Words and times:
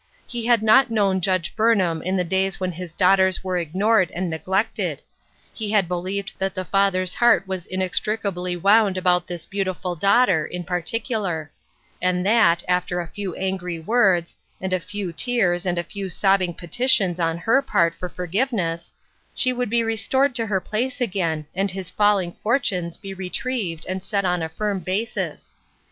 He 0.25 0.47
had 0.47 0.63
not 0.63 0.89
known 0.89 1.21
Judge 1.21 1.55
Burnham 1.55 2.01
in 2.01 2.17
the 2.17 2.23
days 2.23 2.59
when 2.59 2.71
his 2.71 2.91
daughters 2.91 3.43
were 3.43 3.57
ignored 3.59 4.09
and 4.15 4.31
neglected; 4.31 4.99
he 5.53 5.69
had 5.73 5.87
believed 5.87 6.33
that 6.39 6.55
the 6.55 6.65
father's 6.65 7.13
heart 7.13 7.47
was 7.47 7.67
inextricably 7.67 8.55
wound 8.57 8.97
about 8.97 9.27
this 9.27 9.45
beautiful 9.45 9.95
daughter, 9.95 10.43
in 10.43 10.63
particular; 10.63 11.51
and 12.01 12.25
that, 12.25 12.63
after 12.67 12.99
a 12.99 13.07
few 13.09 13.35
angry 13.35 13.77
words, 13.79 14.35
and 14.59 14.73
a 14.73 14.79
few 14.79 15.13
tears 15.13 15.67
and 15.67 15.77
a 15.77 15.83
few 15.83 16.09
sobbing 16.09 16.55
petitions 16.55 17.19
on 17.19 17.37
her 17.37 17.61
part 17.61 17.93
for 17.93 18.09
for 18.09 18.25
giveness, 18.25 18.95
she 19.35 19.53
would 19.53 19.69
be 19.69 19.83
restored 19.83 20.33
to 20.33 20.47
her 20.47 20.59
place 20.59 20.99
again, 20.99 21.45
aud 21.55 21.69
his 21.69 21.91
falling 21.91 22.31
fortunes 22.41 22.97
be 22.97 23.13
retrieved 23.13 23.85
and 23.87 24.03
set 24.03 24.25
on 24.25 24.41
a 24.41 24.49
firm 24.49 24.79
basis. 24.79 25.55